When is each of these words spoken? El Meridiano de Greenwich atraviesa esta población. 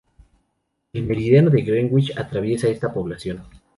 El 0.93 1.03
Meridiano 1.05 1.51
de 1.51 1.61
Greenwich 1.61 2.17
atraviesa 2.17 2.67
esta 2.67 2.91
población. 2.91 3.43